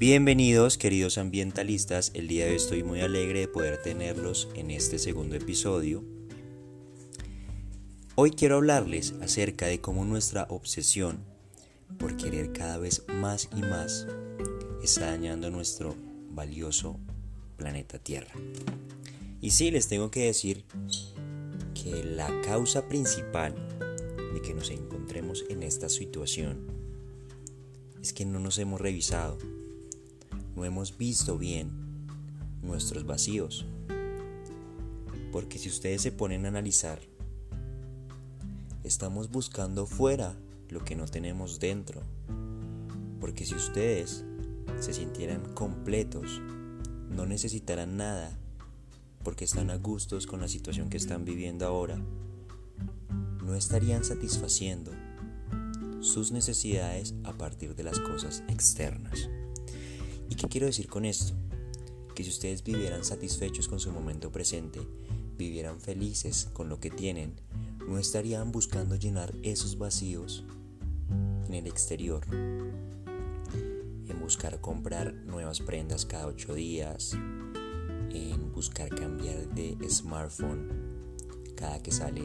Bienvenidos 0.00 0.78
queridos 0.78 1.18
ambientalistas, 1.18 2.10
el 2.14 2.26
día 2.26 2.46
de 2.46 2.52
hoy 2.52 2.56
estoy 2.56 2.82
muy 2.82 3.02
alegre 3.02 3.40
de 3.40 3.48
poder 3.48 3.82
tenerlos 3.82 4.48
en 4.54 4.70
este 4.70 4.98
segundo 4.98 5.36
episodio. 5.36 6.02
Hoy 8.14 8.30
quiero 8.30 8.56
hablarles 8.56 9.12
acerca 9.20 9.66
de 9.66 9.82
cómo 9.82 10.06
nuestra 10.06 10.46
obsesión 10.48 11.22
por 11.98 12.16
querer 12.16 12.50
cada 12.54 12.78
vez 12.78 13.04
más 13.08 13.50
y 13.54 13.60
más 13.60 14.06
está 14.82 15.10
dañando 15.10 15.50
nuestro 15.50 15.94
valioso 16.30 16.98
planeta 17.58 17.98
Tierra. 17.98 18.32
Y 19.42 19.50
sí, 19.50 19.70
les 19.70 19.86
tengo 19.88 20.10
que 20.10 20.24
decir 20.24 20.64
que 21.74 22.04
la 22.04 22.40
causa 22.40 22.88
principal 22.88 23.54
de 24.32 24.40
que 24.40 24.54
nos 24.54 24.70
encontremos 24.70 25.44
en 25.50 25.62
esta 25.62 25.90
situación 25.90 26.68
es 28.00 28.14
que 28.14 28.24
no 28.24 28.40
nos 28.40 28.56
hemos 28.56 28.80
revisado 28.80 29.36
no 30.60 30.66
hemos 30.66 30.98
visto 30.98 31.38
bien 31.38 31.70
nuestros 32.60 33.06
vacíos. 33.06 33.64
Porque 35.32 35.58
si 35.58 35.70
ustedes 35.70 36.02
se 36.02 36.12
ponen 36.12 36.44
a 36.44 36.48
analizar, 36.48 37.00
estamos 38.84 39.30
buscando 39.30 39.86
fuera 39.86 40.36
lo 40.68 40.84
que 40.84 40.96
no 40.96 41.06
tenemos 41.06 41.60
dentro. 41.60 42.02
Porque 43.20 43.46
si 43.46 43.54
ustedes 43.54 44.22
se 44.80 44.92
sintieran 44.92 45.54
completos, 45.54 46.42
no 47.08 47.24
necesitarán 47.24 47.96
nada, 47.96 48.38
porque 49.24 49.46
están 49.46 49.70
a 49.70 49.78
gustos 49.78 50.26
con 50.26 50.42
la 50.42 50.48
situación 50.48 50.90
que 50.90 50.98
están 50.98 51.24
viviendo 51.24 51.66
ahora, 51.66 51.98
no 53.42 53.54
estarían 53.54 54.04
satisfaciendo 54.04 54.92
sus 56.00 56.32
necesidades 56.32 57.14
a 57.24 57.32
partir 57.32 57.74
de 57.74 57.84
las 57.84 57.98
cosas 57.98 58.42
externas. 58.48 59.30
¿Y 60.30 60.36
qué 60.36 60.48
quiero 60.48 60.66
decir 60.66 60.88
con 60.88 61.04
esto? 61.04 61.34
Que 62.14 62.22
si 62.22 62.30
ustedes 62.30 62.62
vivieran 62.62 63.04
satisfechos 63.04 63.66
con 63.66 63.80
su 63.80 63.90
momento 63.90 64.30
presente, 64.30 64.80
vivieran 65.36 65.80
felices 65.80 66.48
con 66.52 66.68
lo 66.68 66.78
que 66.78 66.88
tienen, 66.88 67.34
no 67.86 67.98
estarían 67.98 68.52
buscando 68.52 68.94
llenar 68.94 69.34
esos 69.42 69.76
vacíos 69.76 70.44
en 71.46 71.52
el 71.52 71.66
exterior, 71.66 72.24
en 72.32 74.20
buscar 74.20 74.60
comprar 74.60 75.12
nuevas 75.12 75.60
prendas 75.60 76.06
cada 76.06 76.28
ocho 76.28 76.54
días, 76.54 77.12
en 78.10 78.52
buscar 78.52 78.88
cambiar 78.88 79.52
de 79.52 79.76
smartphone 79.90 80.68
cada 81.56 81.82
que 81.82 81.90
sale 81.90 82.22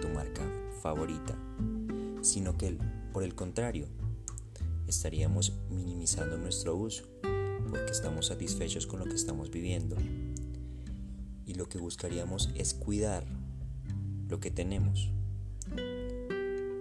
tu 0.00 0.08
marca 0.10 0.42
favorita, 0.80 1.36
sino 2.22 2.56
que 2.56 2.78
por 3.12 3.24
el 3.24 3.34
contrario, 3.34 3.88
estaríamos 4.86 5.52
minimizando 5.70 6.38
nuestro 6.38 6.76
uso 6.76 7.04
porque 7.70 7.92
estamos 7.92 8.26
satisfechos 8.26 8.86
con 8.86 9.00
lo 9.00 9.06
que 9.06 9.14
estamos 9.14 9.50
viviendo. 9.50 9.96
Y 11.46 11.54
lo 11.54 11.68
que 11.68 11.78
buscaríamos 11.78 12.50
es 12.54 12.74
cuidar 12.74 13.24
lo 14.28 14.40
que 14.40 14.50
tenemos 14.50 15.10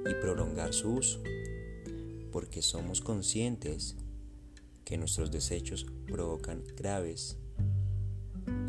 y 0.09 0.13
prolongar 0.21 0.73
su 0.73 0.93
uso, 0.93 1.21
porque 2.31 2.61
somos 2.61 3.02
conscientes 3.02 3.95
que 4.85 4.97
nuestros 4.97 5.31
desechos 5.31 5.85
provocan 6.05 6.63
graves 6.75 7.38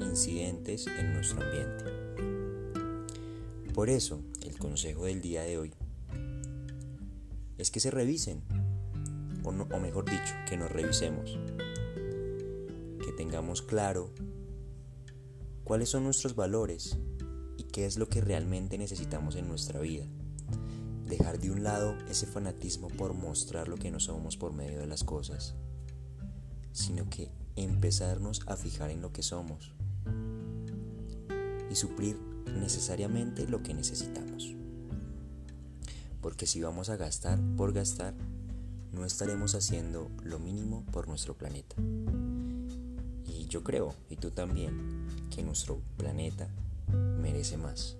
incidentes 0.01 0.87
en 0.87 1.13
nuestro 1.13 1.43
ambiente. 1.43 1.85
Por 3.73 3.91
eso, 3.91 4.21
el 4.45 4.59
consejo 4.59 5.05
del 5.05 5.21
día 5.21 5.43
de 5.43 5.59
hoy 5.59 5.73
es 7.59 7.71
que 7.71 7.81
se 7.81 7.91
revisen, 7.91 8.43
o, 9.45 9.53
mejor 9.53 10.05
dicho, 10.05 10.35
que 10.49 10.57
nos 10.57 10.71
revisemos 10.71 11.39
tengamos 13.29 13.61
claro 13.61 14.11
cuáles 15.63 15.91
son 15.91 16.05
nuestros 16.05 16.35
valores 16.35 16.97
y 17.59 17.65
qué 17.65 17.85
es 17.85 17.99
lo 17.99 18.09
que 18.09 18.23
realmente 18.23 18.79
necesitamos 18.79 19.37
en 19.37 19.47
nuestra 19.47 19.81
vida. 19.81 20.07
Dejar 21.05 21.39
de 21.39 21.51
un 21.51 21.63
lado 21.63 21.95
ese 22.09 22.27
fanatismo 22.27 22.89
por 22.89 23.13
mostrar 23.13 23.69
lo 23.69 23.77
que 23.77 23.91
no 23.91 24.01
somos 24.01 24.39
por 24.39 24.55
medio 24.55 24.79
de 24.79 24.87
las 24.87 25.05
cosas, 25.05 25.57
sino 26.73 27.11
que 27.11 27.31
empezarnos 27.55 28.41
a 28.47 28.57
fijar 28.57 28.89
en 28.89 29.03
lo 29.03 29.13
que 29.13 29.23
somos 29.23 29.75
y 31.71 31.75
suplir 31.75 32.19
necesariamente 32.59 33.47
lo 33.47 33.63
que 33.63 33.75
necesitamos. 33.75 34.55
Porque 36.23 36.47
si 36.47 36.63
vamos 36.63 36.89
a 36.89 36.97
gastar 36.97 37.39
por 37.59 37.75
gastar, 37.75 38.15
no 38.91 39.05
estaremos 39.05 39.55
haciendo 39.55 40.11
lo 40.23 40.39
mínimo 40.39 40.87
por 40.87 41.09
nuestro 41.09 41.37
planeta 41.37 41.77
yo 43.49 43.65
creo, 43.65 43.95
y 44.11 44.17
tú 44.17 44.31
también, 44.31 45.07
que 45.35 45.43
nuestro 45.43 45.81
planeta 45.97 46.49
merece 47.21 47.57
más. 47.57 47.97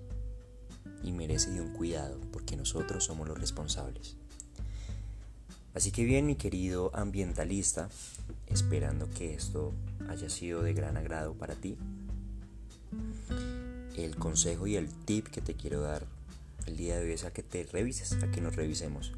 Y 1.03 1.11
merece 1.11 1.51
de 1.51 1.61
un 1.61 1.73
cuidado, 1.73 2.19
porque 2.31 2.57
nosotros 2.57 3.05
somos 3.05 3.27
los 3.27 3.39
responsables. 3.39 4.15
Así 5.73 5.91
que 5.91 6.03
bien, 6.03 6.25
mi 6.25 6.35
querido 6.35 6.91
ambientalista, 6.93 7.89
esperando 8.47 9.09
que 9.09 9.33
esto 9.33 9.71
haya 10.09 10.29
sido 10.29 10.61
de 10.61 10.73
gran 10.73 10.97
agrado 10.97 11.33
para 11.33 11.55
ti, 11.55 11.77
el 13.95 14.15
consejo 14.15 14.67
y 14.67 14.75
el 14.75 14.89
tip 14.89 15.27
que 15.27 15.41
te 15.41 15.55
quiero 15.55 15.81
dar 15.81 16.05
el 16.65 16.77
día 16.77 16.97
de 16.97 17.05
hoy 17.05 17.11
es 17.13 17.23
a 17.23 17.31
que 17.31 17.43
te 17.43 17.63
revises, 17.63 18.13
a 18.23 18.31
que 18.31 18.41
nos 18.41 18.55
revisemos, 18.55 19.13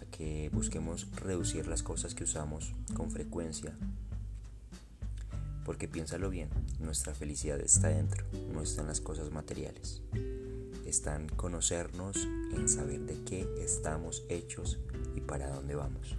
a 0.00 0.10
que 0.10 0.50
busquemos 0.52 1.06
reducir 1.16 1.66
las 1.66 1.82
cosas 1.82 2.14
que 2.14 2.24
usamos 2.24 2.72
con 2.94 3.10
frecuencia 3.10 3.76
porque 5.64 5.88
piénsalo 5.88 6.30
bien, 6.30 6.48
nuestra 6.80 7.14
felicidad 7.14 7.60
está 7.60 7.88
dentro, 7.88 8.24
no 8.52 8.62
está 8.62 8.82
en 8.82 8.88
las 8.88 9.00
cosas 9.00 9.30
materiales. 9.30 10.02
Está 10.86 11.16
en 11.16 11.28
conocernos, 11.28 12.16
en 12.54 12.68
saber 12.68 13.00
de 13.00 13.22
qué 13.24 13.48
estamos 13.60 14.24
hechos 14.28 14.78
y 15.14 15.20
para 15.20 15.48
dónde 15.48 15.74
vamos. 15.74 16.16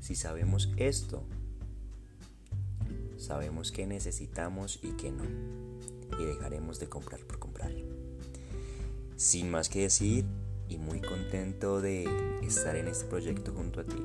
Si 0.00 0.14
sabemos 0.14 0.72
esto, 0.76 1.24
sabemos 3.18 3.72
qué 3.72 3.86
necesitamos 3.86 4.78
y 4.82 4.92
qué 4.92 5.10
no. 5.10 5.24
Y 6.18 6.24
dejaremos 6.24 6.78
de 6.78 6.88
comprar 6.88 7.20
por 7.20 7.38
comprar. 7.38 7.72
Sin 9.16 9.50
más 9.50 9.68
que 9.68 9.82
decir, 9.82 10.24
y 10.68 10.78
muy 10.78 11.00
contento 11.00 11.80
de 11.80 12.08
estar 12.42 12.76
en 12.76 12.86
este 12.86 13.04
proyecto 13.06 13.52
junto 13.52 13.80
a 13.80 13.84
ti. 13.84 14.02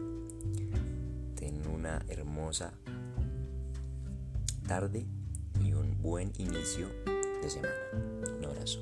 Ten 1.35 1.65
una 1.67 2.03
hermosa 2.09 2.73
tarde 4.65 5.05
y 5.63 5.73
un 5.73 6.01
buen 6.01 6.31
inicio 6.37 6.87
de 7.41 7.49
semana. 7.49 7.73
Un 8.37 8.45
abrazo. 8.45 8.81